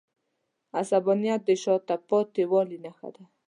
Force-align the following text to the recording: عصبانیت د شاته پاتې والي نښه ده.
عصبانیت 0.79 1.41
د 1.45 1.49
شاته 1.63 1.95
پاتې 2.09 2.43
والي 2.51 2.77
نښه 2.85 3.09
ده. 3.15 3.23